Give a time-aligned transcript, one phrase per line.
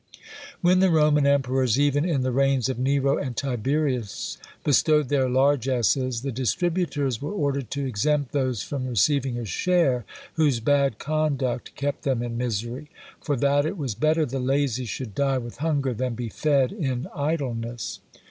[0.61, 6.23] When the Roman Emperors, even in the reigns of Nero and Tiberius, bestowed their largesses,
[6.23, 10.03] the distributors were ordered to exempt those from receiving a share
[10.37, 12.89] whose bad conduct kept them in misery;
[13.21, 17.05] for that it was better the lazy should die with hunger than be fed in
[17.13, 17.99] idleness.